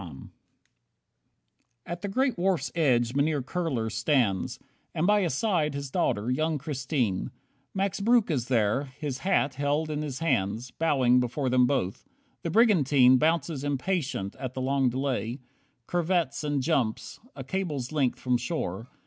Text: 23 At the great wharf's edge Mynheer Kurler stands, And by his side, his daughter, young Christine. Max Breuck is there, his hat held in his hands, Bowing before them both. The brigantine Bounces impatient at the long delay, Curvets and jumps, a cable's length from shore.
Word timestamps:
23 0.01 0.29
At 1.85 2.01
the 2.01 2.07
great 2.07 2.35
wharf's 2.35 2.71
edge 2.73 3.13
Mynheer 3.13 3.43
Kurler 3.43 3.91
stands, 3.91 4.57
And 4.95 5.05
by 5.05 5.21
his 5.21 5.35
side, 5.35 5.75
his 5.75 5.91
daughter, 5.91 6.31
young 6.31 6.57
Christine. 6.57 7.29
Max 7.75 7.99
Breuck 7.99 8.31
is 8.31 8.47
there, 8.47 8.85
his 8.97 9.19
hat 9.19 9.53
held 9.53 9.91
in 9.91 10.01
his 10.01 10.17
hands, 10.17 10.71
Bowing 10.71 11.19
before 11.19 11.51
them 11.51 11.67
both. 11.67 12.03
The 12.41 12.49
brigantine 12.49 13.17
Bounces 13.19 13.63
impatient 13.63 14.35
at 14.37 14.55
the 14.55 14.61
long 14.61 14.89
delay, 14.89 15.37
Curvets 15.85 16.43
and 16.43 16.63
jumps, 16.63 17.19
a 17.35 17.43
cable's 17.43 17.91
length 17.91 18.19
from 18.19 18.37
shore. 18.37 18.87